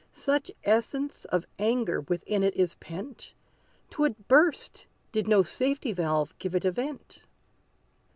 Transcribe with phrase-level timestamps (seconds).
[0.13, 3.35] Such essence of anger within it is pent,
[3.91, 7.21] 'Twould burst did no safety valve give it a vent.